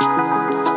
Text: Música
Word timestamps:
Música 0.00 0.75